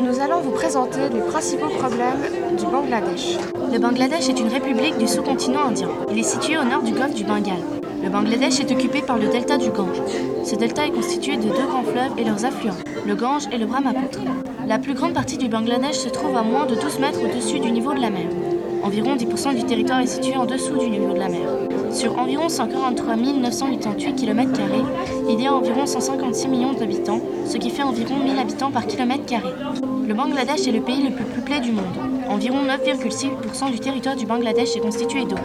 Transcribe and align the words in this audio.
Nous 0.00 0.20
allons 0.20 0.40
vous 0.40 0.50
présenter 0.50 1.08
les 1.12 1.20
principaux 1.20 1.68
problèmes 1.68 2.56
du 2.58 2.64
Bangladesh. 2.66 3.36
Le 3.72 3.78
Bangladesh 3.78 4.28
est 4.28 4.40
une 4.40 4.48
république 4.48 4.98
du 4.98 5.06
sous-continent 5.06 5.68
indien. 5.68 5.88
Il 6.10 6.18
est 6.18 6.22
situé 6.22 6.58
au 6.58 6.64
nord 6.64 6.82
du 6.82 6.92
golfe 6.92 7.14
du 7.14 7.24
Bengale. 7.24 7.62
Le 8.02 8.10
Bangladesh 8.10 8.60
est 8.60 8.70
occupé 8.70 9.00
par 9.02 9.16
le 9.16 9.28
delta 9.28 9.56
du 9.56 9.70
Gange. 9.70 10.02
Ce 10.44 10.54
delta 10.54 10.86
est 10.86 10.90
constitué 10.90 11.36
de 11.36 11.42
deux 11.42 11.66
grands 11.66 11.84
fleuves 11.84 12.18
et 12.18 12.24
leurs 12.24 12.44
affluents, 12.44 12.76
le 13.06 13.14
Gange 13.14 13.44
et 13.50 13.58
le 13.58 13.66
Brahmaputra. 13.66 14.24
La 14.66 14.78
plus 14.78 14.94
grande 14.94 15.14
partie 15.14 15.38
du 15.38 15.48
Bangladesh 15.48 15.96
se 15.96 16.08
trouve 16.08 16.36
à 16.36 16.42
moins 16.42 16.66
de 16.66 16.74
12 16.74 16.98
mètres 16.98 17.20
au-dessus 17.24 17.60
du 17.60 17.70
niveau 17.70 17.94
de 17.94 18.00
la 18.00 18.10
mer. 18.10 18.26
Environ 18.84 19.16
10% 19.16 19.54
du 19.54 19.64
territoire 19.64 20.00
est 20.00 20.06
situé 20.06 20.36
en 20.36 20.44
dessous 20.44 20.76
du 20.76 20.90
niveau 20.90 21.14
de 21.14 21.18
la 21.18 21.30
mer. 21.30 21.48
Sur 21.90 22.18
environ 22.18 22.50
143 22.50 23.16
988 23.16 24.14
km, 24.14 24.60
il 25.26 25.40
y 25.40 25.46
a 25.46 25.54
environ 25.54 25.86
156 25.86 26.48
millions 26.48 26.74
d'habitants, 26.74 27.20
ce 27.46 27.56
qui 27.56 27.70
fait 27.70 27.82
environ 27.82 28.18
1000 28.22 28.38
habitants 28.38 28.70
par 28.70 28.86
km. 28.86 29.22
Le 30.06 30.12
Bangladesh 30.12 30.68
est 30.68 30.72
le 30.72 30.82
pays 30.82 31.02
le 31.02 31.14
plus 31.14 31.24
peuplé 31.24 31.60
du 31.60 31.72
monde. 31.72 31.96
Environ 32.28 32.58
9,6% 32.62 33.72
du 33.72 33.80
territoire 33.80 34.16
du 34.16 34.26
Bangladesh 34.26 34.76
est 34.76 34.80
constitué 34.80 35.24
d'eau. 35.24 35.36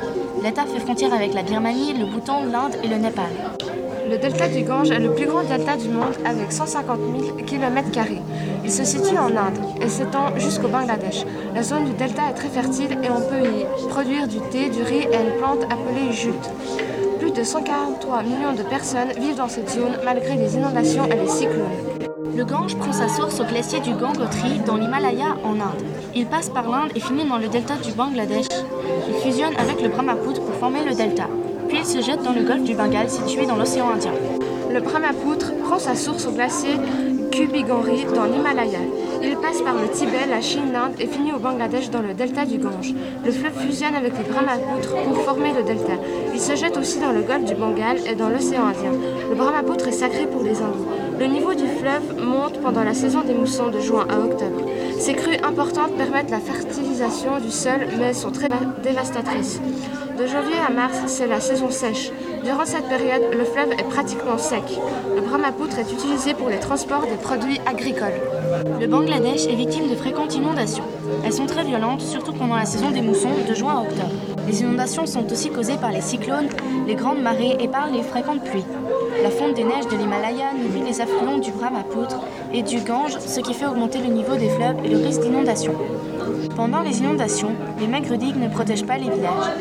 L'État 0.43 0.65
fait 0.65 0.79
frontière 0.79 1.13
avec 1.13 1.33
la 1.33 1.43
Birmanie, 1.43 1.93
le 1.93 2.07
Bhoutan, 2.07 2.43
l'Inde 2.43 2.75
et 2.83 2.89
le 2.89 2.97
Népal. 2.97 3.31
Le 4.09 4.17
delta 4.17 4.49
du 4.49 4.63
Gange 4.63 4.91
est 4.91 4.99
le 4.99 5.13
plus 5.13 5.27
grand 5.27 5.43
delta 5.43 5.77
du 5.77 5.87
monde 5.87 6.15
avec 6.25 6.51
150 6.51 6.99
000 7.21 7.37
km. 7.45 7.87
Il 8.63 8.71
se 8.71 8.83
situe 8.83 9.17
en 9.17 9.35
Inde 9.35 9.57
et 9.81 9.89
s'étend 9.89 10.37
jusqu'au 10.37 10.67
Bangladesh. 10.67 11.25
La 11.55 11.63
zone 11.63 11.85
du 11.85 11.91
delta 11.93 12.29
est 12.29 12.33
très 12.33 12.49
fertile 12.49 12.97
et 13.03 13.09
on 13.09 13.21
peut 13.21 13.47
y 13.47 13.87
produire 13.89 14.27
du 14.27 14.39
thé, 14.51 14.69
du 14.69 14.83
riz 14.83 15.07
et 15.11 15.15
une 15.15 15.37
plante 15.37 15.63
appelée 15.63 16.11
jute. 16.11 16.33
Plus 17.19 17.31
de 17.31 17.43
143 17.43 18.23
millions 18.23 18.53
de 18.53 18.63
personnes 18.63 19.11
vivent 19.19 19.37
dans 19.37 19.47
cette 19.47 19.69
zone 19.69 19.97
malgré 20.03 20.35
les 20.35 20.55
inondations 20.55 21.05
et 21.05 21.15
les 21.15 21.27
cyclones. 21.27 21.99
Le 22.35 22.45
Gange 22.45 22.75
prend 22.77 22.93
sa 22.93 23.09
source 23.09 23.39
au 23.39 23.43
glacier 23.43 23.79
du 23.79 23.91
Gangotri 23.93 24.59
dans 24.65 24.77
l'Himalaya 24.77 25.35
en 25.43 25.53
Inde. 25.53 25.83
Il 26.15 26.25
passe 26.25 26.49
par 26.49 26.69
l'Inde 26.69 26.91
et 26.95 26.99
finit 26.99 27.27
dans 27.27 27.37
le 27.37 27.47
delta 27.47 27.75
du 27.75 27.91
Bangladesh. 27.91 28.45
Il 29.07 29.15
fusionne 29.15 29.55
avec 29.57 29.81
le 29.81 29.89
Brahmaputra 29.89 30.45
pour 30.45 30.55
former 30.55 30.83
le 30.85 30.95
delta. 30.95 31.27
Puis 31.67 31.79
il 31.79 31.85
se 31.85 32.01
jette 32.01 32.23
dans 32.23 32.33
le 32.33 32.43
golfe 32.43 32.63
du 32.63 32.75
Bengale 32.75 33.09
situé 33.09 33.45
dans 33.45 33.55
l'océan 33.55 33.89
Indien. 33.89 34.13
Le 34.71 34.79
Brahmaputra 34.79 35.51
prend 35.63 35.79
sa 35.79 35.95
source 35.95 36.27
au 36.27 36.31
glacier 36.31 36.77
Kubigori 37.31 38.05
dans 38.13 38.25
l'Himalaya. 38.25 38.79
Il 39.21 39.35
passe 39.37 39.61
par 39.61 39.75
le 39.75 39.89
Tibet, 39.89 40.25
la 40.29 40.41
Chine, 40.41 40.71
l'Inde 40.71 40.93
et 40.99 41.07
finit 41.07 41.33
au 41.33 41.39
Bangladesh 41.39 41.89
dans 41.89 42.01
le 42.01 42.13
delta 42.13 42.45
du 42.45 42.57
Gange. 42.57 42.93
Le 43.25 43.31
fleuve 43.31 43.53
fusionne 43.59 43.95
avec 43.95 44.13
le 44.17 44.23
Brahmaputra 44.31 44.97
pour 45.03 45.17
former 45.23 45.53
le 45.53 45.63
delta. 45.63 45.93
Il 46.33 46.39
se 46.39 46.55
jette 46.55 46.77
aussi 46.77 46.99
dans 46.99 47.11
le 47.11 47.21
golfe 47.21 47.45
du 47.45 47.55
Bengale 47.55 47.99
et 48.07 48.15
dans 48.15 48.29
l'océan 48.29 48.67
Indien. 48.67 48.91
Le 49.29 49.35
Brahmaputra 49.35 49.89
est 49.89 49.91
sacré 49.93 50.25
pour 50.27 50.43
les 50.43 50.61
hindous. 50.61 50.85
Le 51.19 51.25
niveau 51.25 51.53
du 51.53 51.67
fleuve 51.67 52.15
monte 52.23 52.61
pendant 52.61 52.83
la 52.83 52.93
saison 52.93 53.21
des 53.21 53.33
moussons 53.33 53.69
de 53.69 53.79
juin 53.79 54.07
à 54.09 54.19
octobre. 54.19 54.61
Ces 54.99 55.13
crues 55.13 55.37
importantes 55.43 55.95
permettent 55.95 56.29
la 56.29 56.41
fertilisation 56.41 57.39
du 57.39 57.51
sol 57.51 57.87
mais 57.97 58.13
sont 58.13 58.31
très 58.31 58.49
dévastatrices. 58.83 59.61
De 60.17 60.27
janvier 60.27 60.57
à 60.67 60.69
mars, 60.69 60.97
c'est 61.07 61.25
la 61.25 61.39
saison 61.39 61.69
sèche. 61.71 62.11
Durant 62.43 62.65
cette 62.65 62.89
période, 62.89 63.21
le 63.31 63.45
fleuve 63.45 63.71
est 63.71 63.89
pratiquement 63.89 64.37
sec. 64.37 64.63
Le 65.15 65.21
Brahmaputra 65.21 65.79
est 65.79 65.93
utilisé 65.93 66.33
pour 66.33 66.49
les 66.49 66.59
transports 66.59 67.03
des 67.03 67.15
produits 67.15 67.61
agricoles. 67.65 68.19
Le 68.79 68.87
Bangladesh 68.87 69.45
est 69.47 69.55
victime 69.55 69.89
de 69.89 69.95
fréquentes 69.95 70.35
inondations. 70.35 70.83
Elles 71.23 71.33
sont 71.33 71.45
très 71.45 71.63
violentes, 71.63 72.01
surtout 72.01 72.33
pendant 72.33 72.55
la 72.55 72.65
saison 72.65 72.91
des 72.91 73.01
moussons 73.01 73.29
de 73.47 73.53
juin 73.53 73.79
à 73.79 73.81
octobre. 73.81 74.11
Les 74.47 74.61
inondations 74.61 75.05
sont 75.05 75.31
aussi 75.31 75.49
causées 75.49 75.77
par 75.77 75.91
les 75.91 76.01
cyclones, 76.01 76.49
les 76.87 76.95
grandes 76.95 77.21
marées 77.21 77.57
et 77.59 77.67
par 77.67 77.89
les 77.91 78.01
fréquentes 78.01 78.43
pluies. 78.43 78.65
La 79.21 79.29
fonte 79.29 79.53
des 79.53 79.63
neiges 79.63 79.87
de 79.87 79.97
l'Himalaya 79.97 80.53
nourrit 80.53 80.87
les 80.87 81.01
affluents 81.01 81.37
du 81.37 81.51
Brahmaputra 81.51 82.19
et 82.53 82.63
du 82.63 82.79
Gange, 82.81 83.17
ce 83.19 83.39
qui 83.41 83.53
fait 83.53 83.67
augmenter 83.67 83.99
le 83.99 84.13
niveau 84.13 84.35
des 84.35 84.49
fleuves 84.49 84.83
et 84.83 84.89
le 84.89 84.97
risque 84.97 85.21
d'inondation. 85.21 85.73
Pendant 86.55 86.81
les 86.81 86.99
inondations, 86.99 87.55
les 87.79 87.87
maigres 87.87 88.17
digues 88.17 88.41
ne 88.41 88.49
protègent 88.49 88.85
pas 88.85 88.97
les 88.97 89.09
villages. 89.09 89.51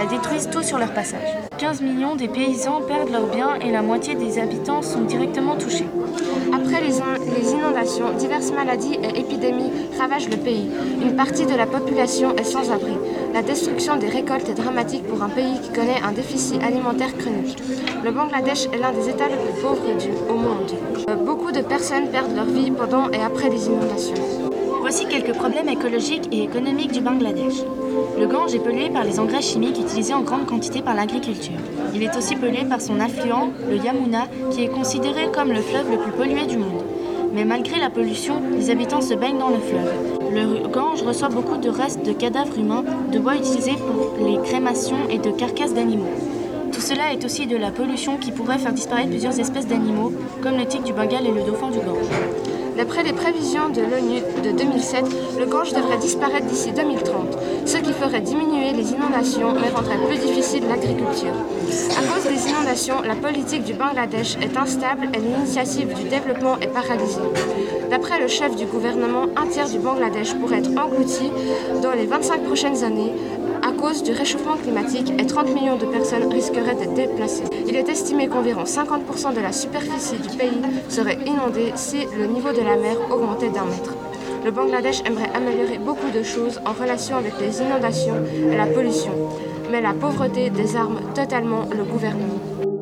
Elles 0.00 0.08
détruisent 0.08 0.48
tout 0.50 0.62
sur 0.62 0.78
leur 0.78 0.92
passage. 0.92 1.28
15 1.58 1.82
millions 1.82 2.16
des 2.16 2.28
paysans 2.28 2.80
perdent 2.86 3.10
leurs 3.10 3.26
biens 3.26 3.54
et 3.60 3.70
la 3.70 3.82
moitié 3.82 4.14
des 4.14 4.38
habitants 4.38 4.82
sont 4.82 5.02
directement 5.02 5.56
touchés. 5.56 5.86
Après 6.52 6.80
les, 6.80 6.98
inondations, 7.52 8.12
diverses 8.18 8.52
maladies 8.52 8.98
et 9.02 9.20
épidémies 9.20 9.70
ravagent 9.98 10.28
le 10.28 10.36
pays. 10.36 10.70
Une 11.02 11.16
partie 11.16 11.46
de 11.46 11.54
la 11.54 11.66
population 11.66 12.34
est 12.36 12.44
sans 12.44 12.70
abri. 12.70 12.94
La 13.32 13.42
destruction 13.42 13.96
des 13.96 14.08
récoltes 14.08 14.48
est 14.48 14.54
dramatique 14.54 15.06
pour 15.06 15.22
un 15.22 15.28
pays 15.28 15.60
qui 15.62 15.70
connaît 15.70 16.00
un 16.04 16.12
déficit 16.12 16.62
alimentaire 16.62 17.16
chronique. 17.16 17.58
Le 18.04 18.10
Bangladesh 18.10 18.66
est 18.72 18.78
l'un 18.78 18.92
des 18.92 19.08
États 19.08 19.28
les 19.28 19.36
plus 19.36 19.60
pauvres 19.62 19.96
du, 19.98 20.10
au 20.30 20.36
monde. 20.36 20.72
Euh, 21.08 21.16
beaucoup 21.16 21.50
de 21.50 21.60
personnes 21.60 22.08
perdent 22.08 22.34
leur 22.34 22.44
vie 22.44 22.70
pendant 22.70 23.10
et 23.10 23.20
après 23.20 23.48
les 23.48 23.66
inondations. 23.66 24.53
Voici 24.84 25.06
quelques 25.06 25.32
problèmes 25.32 25.70
écologiques 25.70 26.28
et 26.30 26.42
économiques 26.42 26.92
du 26.92 27.00
Bangladesh. 27.00 27.54
Le 28.18 28.26
Gange 28.26 28.54
est 28.54 28.58
pollué 28.58 28.90
par 28.90 29.02
les 29.02 29.18
engrais 29.18 29.40
chimiques 29.40 29.78
utilisés 29.80 30.12
en 30.12 30.20
grande 30.20 30.44
quantité 30.44 30.82
par 30.82 30.94
l'agriculture. 30.94 31.56
Il 31.94 32.02
est 32.02 32.14
aussi 32.14 32.36
pollué 32.36 32.66
par 32.68 32.82
son 32.82 33.00
affluent, 33.00 33.50
le 33.70 33.76
Yamuna, 33.76 34.26
qui 34.50 34.62
est 34.62 34.68
considéré 34.68 35.30
comme 35.32 35.52
le 35.52 35.62
fleuve 35.62 35.90
le 35.90 35.96
plus 35.96 36.12
pollué 36.12 36.44
du 36.44 36.58
monde. 36.58 36.82
Mais 37.32 37.46
malgré 37.46 37.80
la 37.80 37.88
pollution, 37.88 38.34
les 38.58 38.68
habitants 38.68 39.00
se 39.00 39.14
baignent 39.14 39.38
dans 39.38 39.48
le 39.48 39.58
fleuve. 39.58 39.90
Le 40.30 40.68
Gange 40.68 41.02
reçoit 41.02 41.30
beaucoup 41.30 41.56
de 41.56 41.70
restes 41.70 42.04
de 42.04 42.12
cadavres 42.12 42.58
humains, 42.58 42.84
de 43.10 43.18
bois 43.18 43.36
utilisés 43.36 43.76
pour 43.76 44.22
les 44.22 44.38
crémations 44.42 45.08
et 45.08 45.16
de 45.16 45.30
carcasses 45.30 45.72
d'animaux. 45.72 46.12
Tout 46.72 46.82
cela 46.82 47.10
est 47.14 47.24
aussi 47.24 47.46
de 47.46 47.56
la 47.56 47.70
pollution 47.70 48.18
qui 48.18 48.32
pourrait 48.32 48.58
faire 48.58 48.74
disparaître 48.74 49.08
plusieurs 49.08 49.40
espèces 49.40 49.66
d'animaux, 49.66 50.12
comme 50.42 50.58
le 50.58 50.66
tigre 50.66 50.84
du 50.84 50.92
Bengale 50.92 51.26
et 51.26 51.32
le 51.32 51.40
dauphin 51.40 51.70
du 51.70 51.78
Gange. 51.78 52.10
D'après 52.76 53.04
les 53.04 53.12
prévisions 53.12 53.68
de 53.68 53.80
l'ONU 53.82 54.20
de 54.42 54.50
2007, 54.50 55.04
le 55.38 55.46
Gange 55.46 55.72
devrait 55.72 55.98
disparaître 55.98 56.46
d'ici 56.46 56.72
2030, 56.72 57.38
ce 57.66 57.76
qui 57.76 57.92
ferait 57.92 58.20
diminuer 58.20 58.72
les 58.72 58.92
inondations 58.92 59.52
mais 59.54 59.68
rendrait 59.68 59.98
plus 60.08 60.18
difficile 60.18 60.64
l'agriculture. 60.68 61.34
À 61.96 62.02
cause 62.02 62.24
des 62.24 62.50
inondations, 62.50 63.00
la 63.02 63.14
politique 63.14 63.62
du 63.62 63.74
Bangladesh 63.74 64.36
est 64.42 64.56
instable 64.56 65.08
et 65.14 65.18
l'initiative 65.18 65.94
du 65.94 66.08
développement 66.08 66.58
est 66.60 66.66
paralysée. 66.66 67.20
D'après 67.90 68.20
le 68.20 68.26
chef 68.26 68.56
du 68.56 68.66
gouvernement, 68.66 69.26
un 69.36 69.46
tiers 69.46 69.68
du 69.68 69.78
Bangladesh 69.78 70.34
pourrait 70.34 70.58
être 70.58 70.76
englouti 70.76 71.30
dans 71.80 71.92
les 71.92 72.06
25 72.06 72.42
prochaines 72.42 72.82
années 72.82 73.12
cause 73.84 74.02
du 74.02 74.12
réchauffement 74.12 74.56
climatique 74.56 75.12
et 75.18 75.26
30 75.26 75.54
millions 75.54 75.76
de 75.76 75.84
personnes 75.84 76.32
risqueraient 76.32 76.74
d'être 76.74 76.94
déplacées. 76.94 77.44
Il 77.68 77.76
est 77.76 77.86
estimé 77.86 78.28
qu'environ 78.28 78.64
50% 78.64 79.34
de 79.34 79.40
la 79.40 79.52
superficie 79.52 80.16
du 80.16 80.34
pays 80.38 80.62
serait 80.88 81.18
inondée 81.26 81.70
si 81.74 82.06
le 82.18 82.24
niveau 82.24 82.50
de 82.52 82.62
la 82.62 82.76
mer 82.76 82.96
augmentait 83.10 83.50
d'un 83.50 83.66
mètre. 83.66 83.94
Le 84.42 84.50
Bangladesh 84.50 85.02
aimerait 85.04 85.30
améliorer 85.34 85.76
beaucoup 85.76 86.10
de 86.10 86.22
choses 86.22 86.62
en 86.64 86.72
relation 86.72 87.18
avec 87.18 87.34
les 87.38 87.60
inondations 87.60 88.24
et 88.50 88.56
la 88.56 88.66
pollution, 88.66 89.12
mais 89.70 89.82
la 89.82 89.92
pauvreté 89.92 90.48
désarme 90.48 91.00
totalement 91.14 91.68
le 91.76 91.84
gouvernement. 91.84 92.73